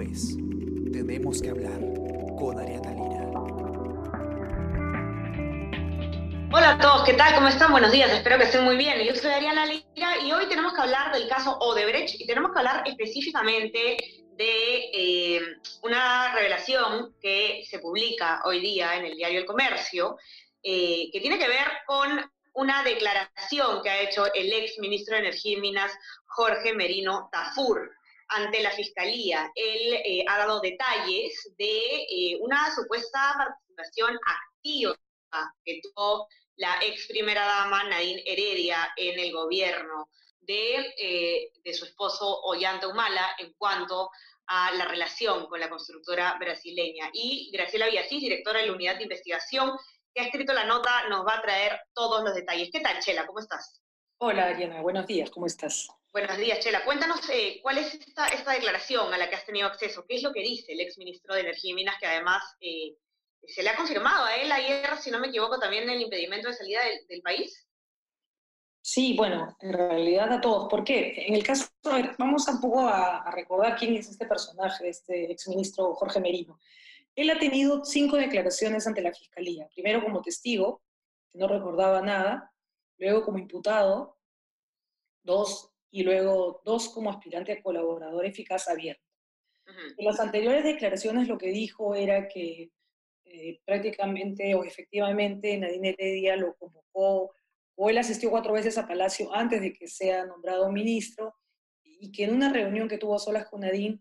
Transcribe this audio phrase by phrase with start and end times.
[0.00, 0.36] Es
[0.90, 1.78] Tenemos que hablar
[2.38, 3.30] con Ariana Lira.
[6.50, 7.34] Hola a todos, ¿qué tal?
[7.34, 7.72] ¿Cómo están?
[7.72, 8.98] Buenos días, espero que estén muy bien.
[9.06, 12.60] Yo soy Ariana Lira y hoy tenemos que hablar del caso Odebrecht y tenemos que
[12.60, 13.98] hablar específicamente
[14.36, 15.40] de eh,
[15.82, 20.16] una revelación que se publica hoy día en el diario El Comercio,
[20.62, 25.20] eh, que tiene que ver con una declaración que ha hecho el ex ministro de
[25.20, 25.92] Energía y Minas,
[26.24, 27.90] Jorge Merino Tafur
[28.32, 29.50] ante la Fiscalía.
[29.54, 34.96] Él eh, ha dado detalles de eh, una supuesta participación activa
[35.64, 40.08] que tuvo la ex primera dama Nadine Heredia en el gobierno
[40.40, 44.10] de, eh, de su esposo Ollanta Humala en cuanto
[44.46, 47.10] a la relación con la constructora brasileña.
[47.12, 49.72] Y Graciela Villasís, directora de la Unidad de Investigación,
[50.12, 52.68] que ha escrito la nota, nos va a traer todos los detalles.
[52.70, 53.26] ¿Qué tal, Chela?
[53.26, 53.80] ¿Cómo estás?
[54.18, 54.82] Hola, Ariana.
[54.82, 55.30] Buenos días.
[55.30, 55.88] ¿Cómo estás?
[56.12, 56.84] Buenos días, Chela.
[56.84, 60.04] Cuéntanos eh, cuál es esta, declaración a la que has tenido acceso.
[60.06, 62.98] ¿Qué es lo que dice el exministro de Energía y Minas, que además eh,
[63.46, 66.54] se le ha confirmado a él ayer, si no me equivoco, también el impedimento de
[66.54, 67.66] salida del, país?
[68.82, 70.68] Sí, bueno, en realidad a todos.
[70.68, 71.14] ¿Por qué?
[71.16, 75.32] En el caso, a vamos un poco a, a recordar quién es este personaje, este
[75.32, 76.60] exministro Jorge Merino.
[77.16, 79.66] Él ha tenido cinco declaraciones ante la Fiscalía.
[79.74, 80.82] Primero como testigo,
[81.30, 82.52] que no recordaba nada.
[82.98, 84.18] Luego como imputado,
[85.22, 89.04] dos y luego dos como aspirante a colaborador eficaz abierto.
[89.66, 89.94] Uh -huh.
[89.98, 92.70] En las anteriores declaraciones lo que dijo era que
[93.24, 97.34] eh, prácticamente o efectivamente Nadine Heredia lo convocó
[97.76, 101.34] o él asistió cuatro veces a Palacio antes de que sea nombrado ministro
[101.82, 104.00] y que en una reunión que tuvo solas con Nadine,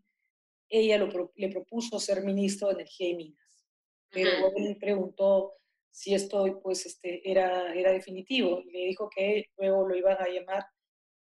[0.70, 3.66] ella lo, le propuso ser ministro de Energía y Minas.
[4.10, 4.68] Pero uh -huh.
[4.68, 5.54] él preguntó
[5.90, 10.28] si esto pues, este, era, era definitivo y le dijo que luego lo iban a
[10.28, 10.66] llamar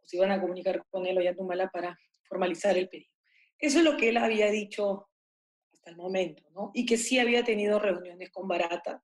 [0.07, 3.11] se iban a comunicar con él o Tumala para formalizar el pedido.
[3.59, 5.09] Eso es lo que él había dicho
[5.73, 6.71] hasta el momento, ¿no?
[6.75, 9.03] Y que sí había tenido reuniones con Barata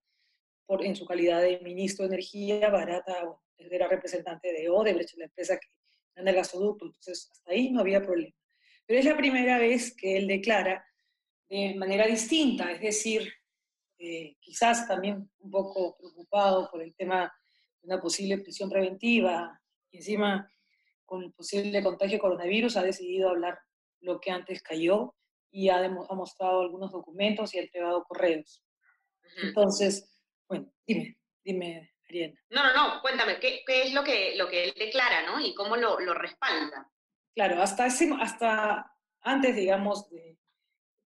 [0.66, 2.70] por, en su calidad de ministro de Energía.
[2.70, 5.68] Barata bueno, era representante de Odebrecht, la empresa que
[6.16, 8.34] anda el gasoducto, entonces hasta ahí no había problema.
[8.86, 10.84] Pero es la primera vez que él declara
[11.48, 13.32] de manera distinta, es decir,
[13.98, 17.32] eh, quizás también un poco preocupado por el tema
[17.80, 20.50] de una posible prisión preventiva, y encima
[21.12, 23.58] con el posible contagio de coronavirus, ha decidido hablar
[24.00, 25.14] lo que antes cayó
[25.50, 28.64] y ha, ha mostrado algunos documentos y ha entregado correos.
[29.22, 29.48] Uh -huh.
[29.48, 30.18] Entonces,
[30.48, 32.40] bueno, dime, dime, Ariana.
[32.48, 35.38] No, no, no, cuéntame, ¿qué, qué es lo que, lo que él declara, ¿no?
[35.38, 36.90] Y cómo lo, lo respalda.
[37.34, 38.90] Claro, hasta, ese, hasta
[39.20, 40.38] antes, digamos, de,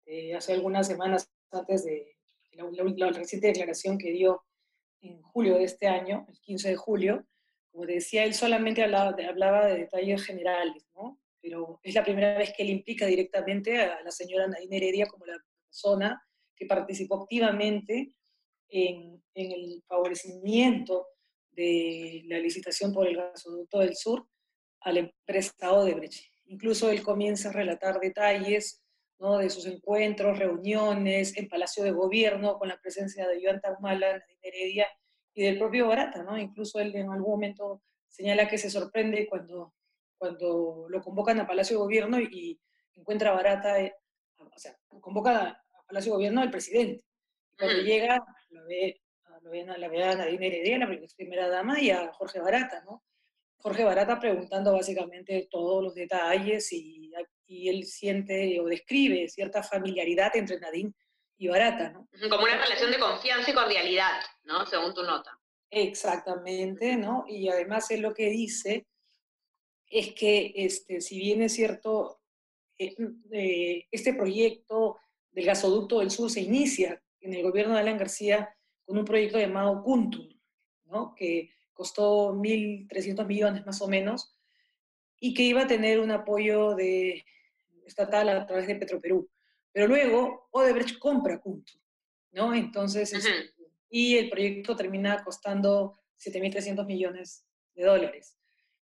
[0.05, 2.17] de, hace algunas semanas, antes de
[2.53, 4.44] la, la, la reciente declaración que dio
[5.00, 7.27] en julio de este año, el 15 de julio,
[7.76, 11.20] como decía, él solamente hablaba de, hablaba de detalles generales, ¿no?
[11.42, 15.26] Pero es la primera vez que él implica directamente a la señora Nadine Heredia como
[15.26, 16.22] la persona
[16.54, 18.14] que participó activamente
[18.69, 21.06] en, en el favorecimiento
[21.50, 24.26] de la licitación por el gasoducto del sur
[24.81, 26.32] a la empresa Odebrecht.
[26.47, 28.82] Incluso él comienza a relatar detalles
[29.19, 29.37] ¿no?
[29.37, 34.41] de sus encuentros, reuniones en Palacio de Gobierno con la presencia de Joan Taumala, Nadine
[34.41, 34.87] Heredia
[35.36, 36.36] y del propio Barata, ¿no?
[36.38, 39.74] Incluso él en algún momento señala que se sorprende cuando,
[40.16, 42.58] cuando lo convocan a Palacio de Gobierno y
[42.94, 43.94] encuentra a Barata, eh,
[44.38, 47.04] o sea, convoca a Palacio de Gobierno al presidente.
[47.58, 49.02] Cuando llega, lo ve,
[49.42, 53.04] lo ve, la ve a Nadine Heredia, la primera dama, y a Jorge Barata, ¿no?
[53.58, 57.10] Jorge Barata preguntando básicamente todos los detalles y,
[57.46, 60.94] y él siente o describe cierta familiaridad entre Nadine
[61.38, 62.08] y barata, ¿no?
[62.30, 64.66] Como una relación de confianza y cordialidad, ¿no?
[64.66, 65.38] Según tu nota.
[65.70, 67.24] Exactamente, ¿no?
[67.28, 68.86] Y además él lo que dice
[69.88, 72.20] es que, este, si bien es cierto,
[72.78, 72.94] eh,
[73.32, 74.98] eh, este proyecto
[75.30, 79.38] del gasoducto del sur se inicia en el gobierno de Alan García con un proyecto
[79.38, 80.28] llamado Kuntur,
[80.84, 81.14] ¿no?
[81.14, 84.34] Que costó 1.300 millones más o menos
[85.20, 87.25] y que iba a tener un apoyo de,
[87.87, 89.28] estatal a través de Petroperú.
[89.76, 91.78] Pero luego Odebrecht compra Kuntur,
[92.32, 92.55] ¿no?
[92.55, 93.75] Entonces, uh -huh.
[93.90, 97.44] y el proyecto termina costando 7.300 millones
[97.75, 98.38] de dólares.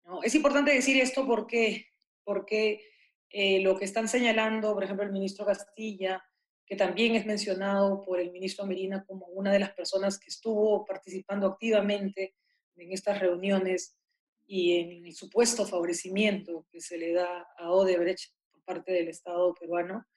[0.03, 0.23] ¿no?
[0.23, 1.85] Es importante decir esto porque,
[2.23, 2.81] porque
[3.29, 6.23] eh, lo que están señalando, por ejemplo, el ministro Castilla,
[6.65, 10.83] que también es mencionado por el ministro Merina como una de las personas que estuvo
[10.83, 12.33] participando activamente
[12.75, 13.99] en estas reuniones
[14.47, 19.53] y en el supuesto favorecimiento que se le da a Odebrecht por parte del Estado
[19.53, 20.07] peruano,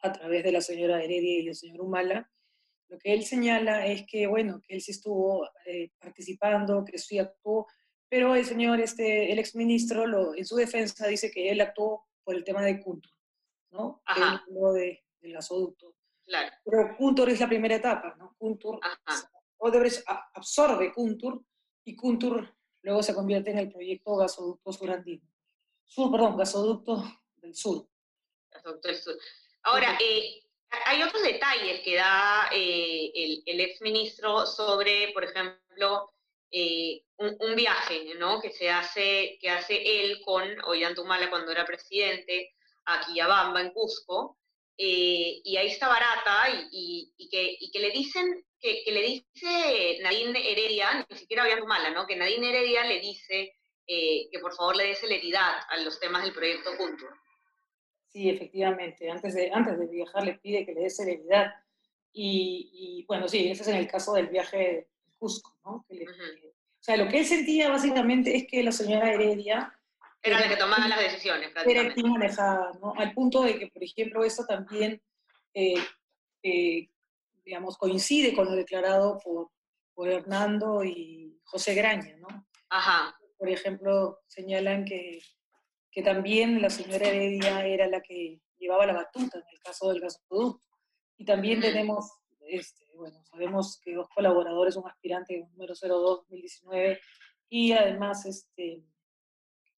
[0.00, 2.30] a través de la señora Heredia y el señor Humala,
[2.88, 7.18] lo que él señala es que, bueno, que él sí estuvo eh, participando, que sí
[7.18, 7.66] actuó,
[8.08, 12.34] pero el señor, este, el exministro, lo, en su defensa dice que él actuó por
[12.34, 13.12] el tema de Kuntur.
[13.70, 14.02] ¿no?
[14.06, 14.44] Ajá.
[14.74, 15.94] de, del gasoducto.
[16.24, 16.50] Claro.
[16.64, 18.34] Pero Kuntur es la primera etapa, ¿no?
[18.38, 19.30] Kuntur, Ajá.
[19.58, 20.04] Odebrecht
[20.34, 21.44] absorbe Kuntur
[21.84, 25.26] y Kuntur luego se convierte en el proyecto gasoducto surandino.
[25.84, 27.02] Sur, perdón, gasoducto
[27.36, 27.88] del sur.
[28.50, 29.16] Gasoducto del Sur.
[29.68, 30.42] Ahora, eh,
[30.86, 36.10] hay otros detalles que da eh, el, el exministro sobre, por ejemplo,
[36.50, 38.40] eh, un, un viaje, ¿no?
[38.40, 39.74] Que se hace, que hace
[40.04, 42.54] él con Ollantumala cuando era presidente
[42.86, 44.38] a Quillabamba, en Cusco,
[44.78, 48.92] eh, y ahí está Barata, y, y- y que, y que le dicen, que, que
[48.92, 52.06] le dice Nadine Heredia, ni siquiera Ollantumala, ¿no?
[52.06, 53.54] Que Nadine Heredia le dice
[53.86, 57.12] eh, que por favor le dé celeridad a los temas del proyecto Kuntur.
[58.08, 61.52] Sí, efectivamente, antes de, antes de viajar le pide que le dé serenidad.
[62.12, 64.88] Y, y, bueno, sí, ese es en el caso del viaje de
[65.18, 65.84] Cusco, ¿no?
[65.88, 66.12] Que le- Ujú.
[66.40, 69.74] que- o sea, lo que él sentía básicamente es que la señora Heredia
[70.22, 72.94] Era la que tomaba las decisiones, era quien manejaba, ¿no?
[72.96, 75.00] Al punto de que, por ejemplo, esto también,
[75.54, 75.74] eh,
[76.42, 76.88] eh,
[77.44, 79.50] digamos, coincide con lo declarado por,
[79.94, 82.46] por Hernando y José Graña, ¿no?
[82.70, 85.20] Ajá, Por ejemplo, señalan que,
[85.90, 90.00] que también la señora Heredia era la que llevaba la batuta en el caso del
[90.00, 90.66] gasoducto.
[91.16, 91.68] Y también Ujú.
[91.68, 92.12] tenemos,
[92.46, 96.98] este, bueno, sabemos que dos colaboradores, un aspirante número 02-2019
[97.48, 98.84] y además este,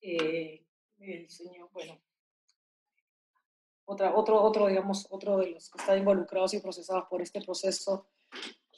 [0.01, 0.65] eh,
[0.99, 2.01] el señor, bueno,
[3.85, 8.09] otra, otro, otro, digamos, otro de los que están involucrados y procesados por este proceso,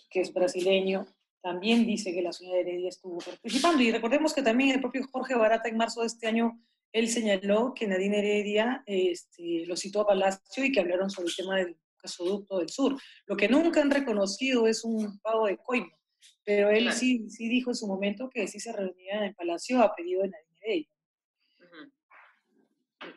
[0.08, 1.06] que es brasileño,
[1.42, 3.82] también dice que la señora Heredia estuvo participando.
[3.82, 6.58] Y recordemos que también el propio Jorge Barata en marzo de este año,
[6.92, 11.36] él señaló que Nadine Heredia este, lo citó a Palacio y que hablaron sobre el
[11.36, 13.00] tema del gasoducto del sur.
[13.26, 15.96] Lo que nunca han reconocido es un pago de coima,
[16.44, 16.96] pero él Claro.
[16.98, 20.22] sí, sí dijo en su momento que sí se reunían en el Palacio a pedido
[20.22, 20.88] de Nadine Heredia.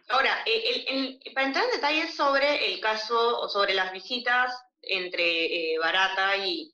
[0.10, 4.52] Ahora, eh, el- el- para entrar en detalles sobre el caso o sobre las visitas
[4.82, 6.72] entre eh, Barata y,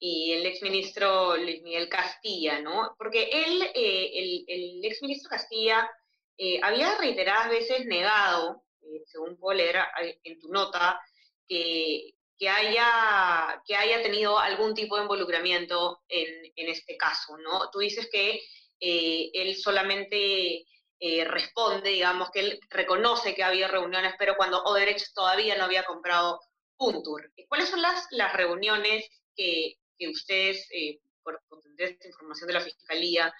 [0.00, 2.94] y el exministro Luis Miguel Castilla, ¿no?
[2.98, 5.88] Porque él, eh, el, el exministro Castilla,
[6.38, 9.90] eh, había reiteradas veces negado, eh, según puedo leer a-
[10.24, 11.00] en tu nota,
[11.48, 17.70] que, que, haya, que haya tenido algún tipo de involucramiento en, en este caso, ¿no?
[17.70, 18.40] Tú dices que
[18.80, 20.64] eh, él solamente
[21.00, 25.84] eh, responde, digamos, que él reconoce que había reuniones, pero cuando Odebrecht todavía no había
[25.84, 26.40] comprado
[26.76, 27.32] Puntur.
[27.48, 32.60] ¿Cuáles son las, las reuniones que, que ustedes, eh, por, por esta información de la
[32.60, 33.34] Fiscalía,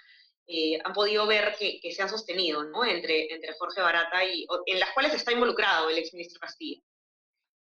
[0.50, 2.82] eh, han podido ver que, que se han sostenido ¿no?
[2.82, 6.82] entre, entre Jorge Barata y en las cuales está involucrado el exministro Castillo?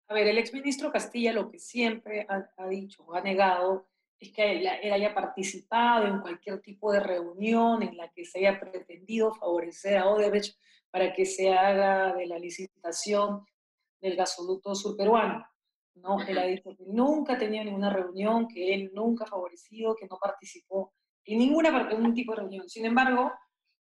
[0.08, 3.88] A ver, el exministro Castilla lo que siempre ha, ha dicho o ha negado
[4.20, 8.38] es que él, él haya participado en cualquier tipo de reunión en la que se
[8.38, 10.56] haya pretendido favorecer a Odebrecht
[10.92, 13.44] para que se haga de la licitación
[14.00, 15.44] del gasoducto surperuano.
[15.96, 16.20] ¿no?
[16.22, 20.06] Él ha dicho que nunca ha tenido ninguna reunión, que él nunca ha favorecido, que
[20.06, 20.94] no participó
[21.26, 22.68] en ninguna parte, ningún tipo de reunión.
[22.68, 23.32] Sin embargo,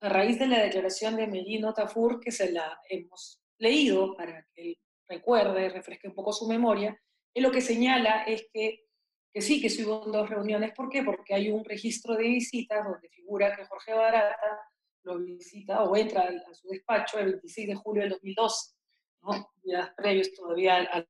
[0.01, 4.63] a raíz de la declaración de Merino Tafur, que se la hemos leído para que
[4.63, 4.79] él
[5.09, 6.99] recuerde, refresque un poco su memoria,
[7.35, 8.87] él lo que señala es que,
[9.33, 10.73] que sí, que sí hubo dos reuniones.
[10.73, 11.03] ¿Por qué?
[11.03, 14.61] Porque hay un registro de visitas donde figura que Jorge Barata
[15.03, 18.75] lo visita o entra a, su despacho el 26 de julio del 2012,
[19.23, 19.53] ¿no?
[19.64, 21.07] ya previos todavía al, al,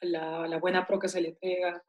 [0.00, 1.82] a, la, a la buena pro que se le pega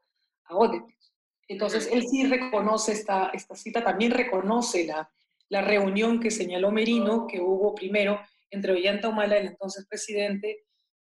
[0.44, 1.09] a Odebrecht.
[1.50, 5.10] Entonces, él sí reconoce esta, esta cita, también reconoce la,
[5.48, 10.64] la reunión que señaló Merino, que hubo primero entre Ollanta Humala, el entonces presidente,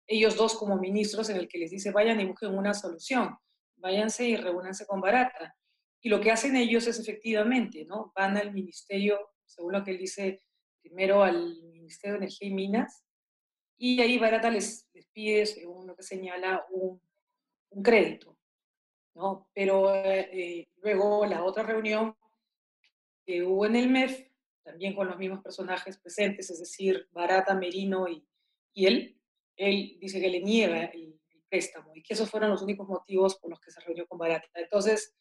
[0.07, 3.37] ellos dos como ministros, en el que les dice, vayan y busquen una solución,
[3.77, 5.55] váyanse y reúnanse con Barata.
[6.01, 8.11] Y lo que hacen ellos es efectivamente, ¿no?
[8.17, 10.43] Van al ministerio, según lo que él dice,
[10.81, 13.05] primero al Ministerio de Energía y Minas,
[13.77, 16.99] y ahí Barata les, les pide, según lo que señala, un,
[17.73, 18.40] un crédito,
[19.15, 19.49] ¿no?
[19.55, 22.17] Pero eh, luego la otra reunión
[23.25, 24.29] que hubo en el MEF,
[24.63, 28.27] también con los mismos personajes presentes, es decir, Barata, Merino y,
[28.73, 29.21] y él,
[29.57, 33.37] él dice que le niega el, el, préstamo y que esos fueron los únicos motivos
[33.37, 34.47] por los que se reunió con Barata.
[34.55, 35.17] Entonces...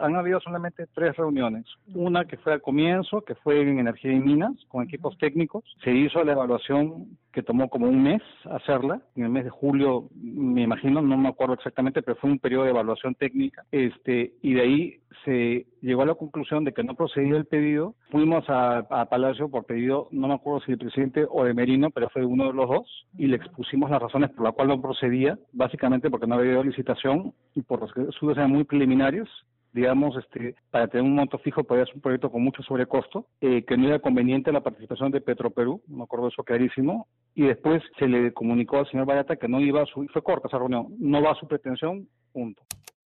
[0.00, 1.66] Han habido solamente tres reuniones.
[1.94, 5.62] Una que fue al comienzo, que fue en Energía y Minas, con equipos técnicos.
[5.84, 10.08] Se hizo la evaluación que tomó como un mes hacerla, en el mes de julio,
[10.14, 13.64] me imagino, no me acuerdo exactamente, pero fue un periodo de evaluación técnica.
[13.70, 17.94] Este, y de ahí se llegó a la conclusión de que no procedía el pedido.
[18.10, 21.90] Fuimos a, a Palacio por pedido, no me acuerdo si el presidente o de Merino,
[21.90, 24.82] pero fue uno de los dos, y le expusimos las razones por las cuales no
[24.82, 29.28] procedía, básicamente porque no había habido licitación y por los estudios eran muy preliminarios
[29.72, 33.64] digamos, este, para tener un monto fijo podía ser un proyecto con mucho sobrecosto, eh,
[33.64, 38.06] que no era conveniente la participación de Petroperú, me acuerdo eso clarísimo, y después se
[38.06, 41.22] le comunicó al señor Barata que no iba a su, fue corta esa reunión, no
[41.22, 42.62] va a su pretensión, punto.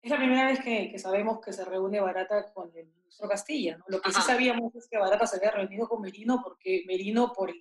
[0.01, 3.85] Es la primera vez que, sabemos que se reúne Barata con el ministro Castilla, ¿no?
[3.88, 7.51] Lo que sí sabíamos es que Barata se había reunido con Merino porque Merino, por,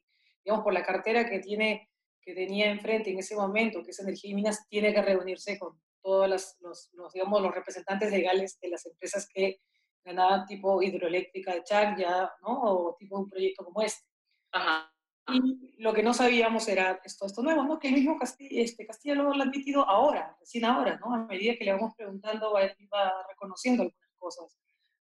[0.45, 1.89] digamos, por la cartera que tiene
[2.21, 5.79] que tenía enfrente en ese momento, que es Energía y Minas, tiene que reunirse con
[6.05, 9.63] todos los, digamos, los representantes legales de las empresas que
[10.05, 12.63] ganaban tipo hidroeléctrica de Chac ya, ¿no?
[12.63, 14.07] O tipo un proyecto como este.
[14.53, 14.91] Ajá.
[15.33, 17.79] Y lo que no sabíamos era esto, esto nuevo, ¿no?
[17.79, 21.15] Que el mismo Castilla, este, Castilla lo, ha admitido ahora, recién ahora, ¿no?
[21.15, 22.61] A medida que le vamos preguntando, va,
[22.93, 24.59] va reconociendo algunas cosas.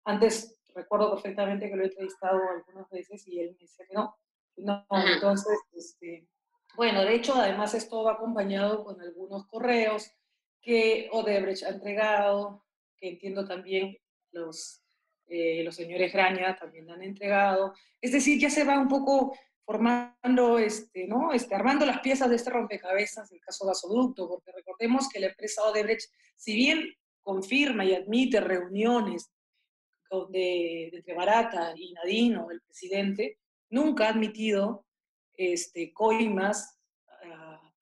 [0.04, 4.18] Antes recuerdo perfectamente que lo he entrevistado algunas veces y él me decía que no.
[4.58, 6.28] No, entonces, este,
[6.76, 10.12] bueno, de hecho, además esto va acompañado con algunos correos
[10.62, 12.66] que Odebrecht ha entregado,
[12.98, 13.98] que entiendo también
[14.32, 14.84] los,
[15.28, 17.74] eh, los señores Graña también han entregado.
[18.02, 21.32] Es decir, ya se va un poco formando, este, ¿no?
[21.32, 25.64] Este, armando las piezas de este rompecabezas del caso gasoducto, porque recordemos que la empresa
[25.64, 29.32] Odebrecht, si bien confirma y admite reuniones
[30.30, 33.38] de, entre Barata y Nadino, el presidente,
[33.70, 34.86] nunca ha admitido
[35.38, 36.79] este, coimas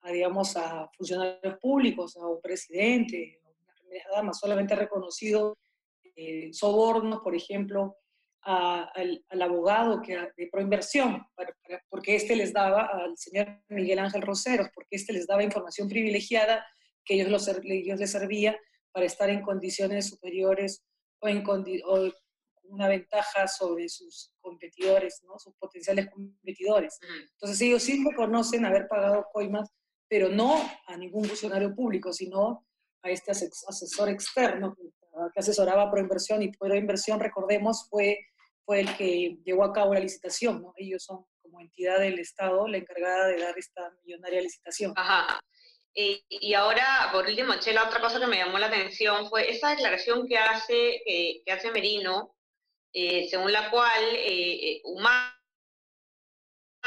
[0.08, 5.56] a, digamos, a funcionarios públicos, a un presidente, a una primera dama, solamente ha reconocido
[6.16, 7.96] eh, sobornos, por ejemplo,
[8.42, 11.22] al, abogado que, de proinversión,
[11.90, 16.64] porque este les daba, al señor Miguel Ángel Roseros, porque este les daba información privilegiada
[17.04, 18.58] que ellos, los, ellos les servía
[18.92, 20.82] para estar en condiciones superiores
[21.20, 22.12] o, en, o
[22.64, 25.38] una ventaja sobre sus competidores, ¿no?
[25.38, 26.98] sus potenciales competidores.
[27.32, 29.70] Entonces ellos sí reconocen haber pagado coimas,
[30.08, 32.66] pero no a ningún funcionario público, sino
[33.02, 34.76] a este asesor externo
[35.34, 38.18] que asesoraba Proinversión y Proinversión, recordemos, fue,
[38.64, 40.62] fue el que llevó a cabo la licitación.
[40.62, 40.72] ¿no?
[40.76, 44.92] Ellos son como entidad del Estado la encargada de dar esta millonaria licitación.
[44.96, 45.40] Ajá.
[45.94, 50.28] Y, ahora, por último, Chela, otra cosa que me llamó la atención fue esa declaración
[50.28, 52.36] que hace, eh, que hace Merino
[52.92, 54.80] eh, según la cual eh, eh,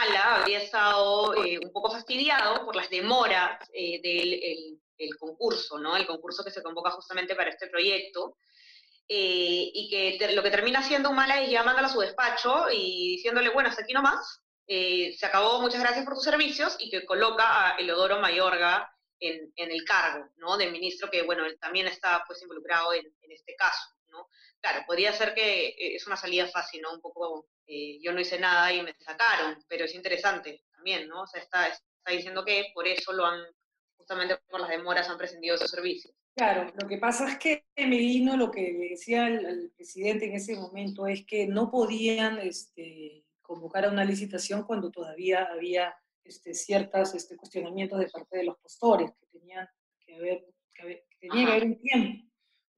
[0.02, 5.96] Humala habría estado un poco fastidiado por las demoras del concurso, ¿no?
[5.96, 8.38] El concurso que se convoca justamente para este proyecto.
[9.08, 13.70] y que lo que termina haciendo Humala es llamándola a su despacho y diciéndole, bueno,
[13.70, 18.20] hasta aquí nomás, se acabó, muchas gracias por tus servicios, y que coloca a Elodoro
[18.20, 20.58] Mayorga en, el cargo, ¿no?
[20.58, 24.28] De ministro que, bueno, también está pues involucrado en, en este caso, ¿no?
[24.62, 26.94] claro, podría ser que eh, es una salida fácil, ¿no?
[26.94, 31.24] Un poco, eh, yo no hice nada y me sacaron, pero es interesante también, ¿no?
[31.24, 33.42] O sea, está, está diciendo que por eso lo han,
[33.98, 36.14] justamente por las demoras, han prescindido de sus servicios.
[36.36, 40.56] Claro, lo que pasa es que Medino lo que le decía al, presidente en ese
[40.56, 47.14] momento es que no podían este, convocar a una licitación cuando todavía había este, ciertos
[47.16, 49.68] este, cuestionamientos de parte de los postores, que tenían
[50.00, 52.31] que haber, que, tenía que haber un tiempo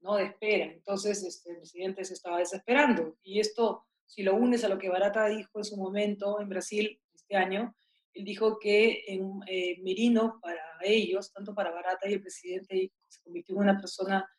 [0.03, 0.15] ¿no?
[0.15, 0.65] de espera.
[0.65, 3.17] Entonces este, el presidente se estaba desesperando.
[3.23, 6.99] Y esto, si lo unes a lo que Barata dijo en su momento en Brasil
[7.13, 7.73] este año,
[8.13, 13.21] él dijo que en eh, Merino, para ellos, tanto para Barata y el presidente, se
[13.23, 14.29] convirtió en una persona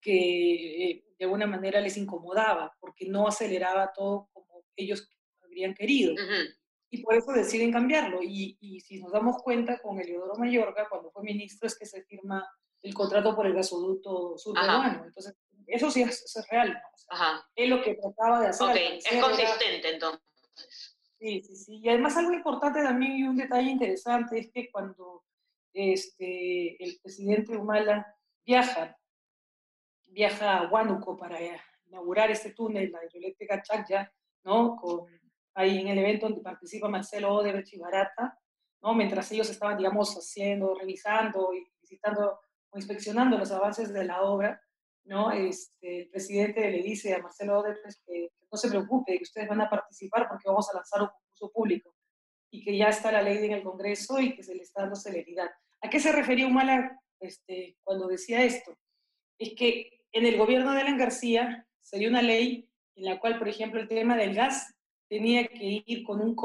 [0.00, 5.10] que eh, de alguna manera les incomodaba, porque no aceleraba todo como ellos
[5.42, 6.14] habrían querido.
[6.88, 8.22] Y por eso deciden cambiarlo.
[8.22, 12.04] Y, y, si nos damos cuenta, con Eliodoro Mayorga, cuando fue ministro, es que se
[12.04, 12.46] firma
[12.86, 15.04] el contrato por el gasoducto surperuano.
[15.04, 16.72] Entonces, eso sí es, real.
[16.72, 17.42] ¿no?
[17.54, 18.76] es lo que trataba de hacer.
[18.76, 20.22] es consistente entonces.
[21.18, 21.80] Sí, sí, sí.
[21.82, 25.24] Y además algo importante también y un detalle interesante es que cuando
[25.72, 28.14] este, el presidente Humala
[28.44, 28.96] viaja,
[30.06, 31.38] viaja a Huánuco para
[31.86, 34.12] inaugurar este túnel, la hidroeléctrica Chacya,
[34.44, 34.76] ¿no?
[34.76, 35.06] Con,
[35.54, 38.38] ahí en el evento donde participa Marcelo Odebrecht y Barata,
[38.82, 38.94] ¿no?
[38.94, 42.38] Mientras ellos estaban, digamos, haciendo, revisando y visitando
[42.78, 44.60] inspeccionando los avances de la obra,
[45.04, 45.30] ¿no?
[45.32, 49.60] Este, el presidente le dice a Marcelo Odebrecht que, no se preocupe, que ustedes van
[49.60, 51.94] a participar porque vamos a lanzar un concurso público
[52.50, 54.96] y que ya está la ley en el Congreso y que se le está dando
[54.96, 55.50] celeridad.
[55.82, 58.78] ¿A qué se refería Humala este, cuando decía esto?
[59.38, 63.38] Es que en el gobierno de Alan García se dio una ley en la cual,
[63.38, 64.74] por ejemplo, el tema del gas
[65.08, 66.36] tenía que ir con un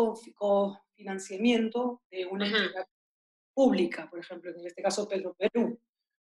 [0.95, 2.85] financiamiento de una entidad
[3.53, 5.79] pública, por ejemplo, en este caso Pedro Perú.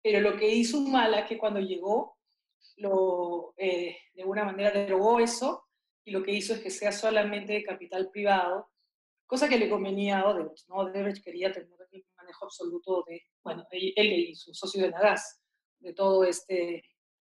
[0.06, 2.20] Pero lo que hizo Humala es que cuando llegó,
[2.78, 5.66] lo, eh, de alguna manera derogó eso
[6.04, 8.70] y lo que hizo es que sea solamente de capital privado,
[9.26, 10.68] cosa que le convenía a Odebrecht.
[10.68, 10.76] ¿no?
[10.76, 15.42] Odebrecht quería tener un manejo absoluto de, bueno, él y su socio de Nagas,
[15.80, 16.84] de todo este,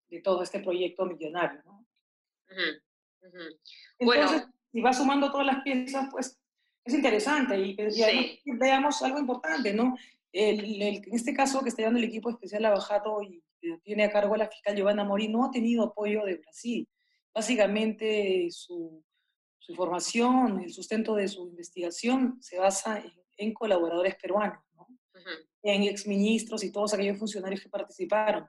[0.08, 1.62] de todo este proyecto millonario.
[1.64, 1.86] ¿no?
[4.00, 4.22] Bueno.
[4.22, 6.38] Entonces, si va sumando todas las piezas, pues
[6.84, 7.74] es interesante y,
[8.44, 9.96] veamos algo importante, ¿no?
[10.38, 13.42] En este caso que está llevando el equipo especial a Bajato y
[13.82, 16.86] tiene a cargo la fiscal Giovanna Mori, no ha tenido apoyo de Brasil.
[17.34, 19.02] Básicamente su,
[19.58, 23.02] su formación, el sustento de su investigación se basa
[23.38, 24.86] en, colaboradores peruanos, ¿no?
[25.62, 28.46] en exministros y todos aquellos funcionarios que participaron.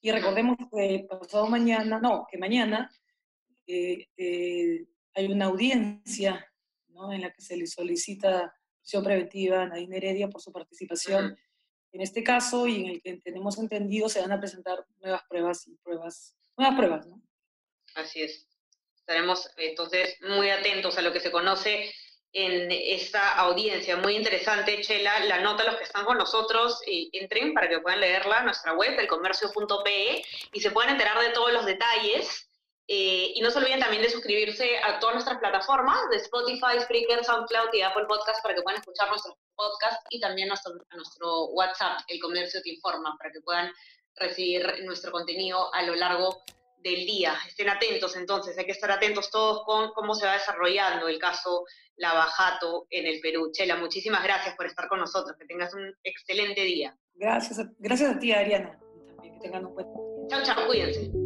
[0.00, 2.90] Y recordemos que pasado mañana, no, que mañana
[3.66, 6.50] eh, eh, hay una audiencia
[6.88, 7.12] ¿no?
[7.12, 8.55] en la que se le solicita
[8.86, 11.36] prisión preventiva a Nadine Heredia por su participación
[11.90, 15.66] en este caso y en el que tenemos entendido se van a presentar nuevas pruebas
[15.66, 17.20] y pruebas, nuevas pruebas, ¿no?
[17.96, 18.46] Así es.
[18.96, 21.92] Estaremos entonces muy atentos a lo que se conoce
[22.32, 23.96] en esta audiencia.
[23.96, 25.18] Muy interesante, Chela.
[25.24, 28.74] La nota, los que están con nosotros, eh, entren para que puedan leerla en nuestra
[28.74, 32.45] web, elcomercio.pe, y se puedan enterar de todos los detalles.
[32.88, 37.24] Eh, y no se olviden también de suscribirse a todas nuestras plataformas de Spotify, Spreaker,
[37.24, 41.46] SoundCloud y Apple Podcast para que puedan escuchar nuestros podcasts y también nuestro, a nuestro
[41.46, 43.72] WhatsApp, El Comercio Te Informa, para que puedan
[44.14, 46.42] recibir nuestro contenido a lo largo
[46.78, 47.34] del día.
[47.48, 51.64] Estén atentos entonces, hay que estar atentos todos con cómo se va desarrollando el caso
[51.96, 53.50] Lavajato en el Perú.
[53.52, 56.96] Chela, muchísimas gracias por estar con nosotros, que tengas un excelente día.
[57.14, 58.78] Gracias, gracias a ti, Ariana.
[59.08, 60.28] También que tengan un buen día.
[60.28, 61.25] Chao, chao, cuídense.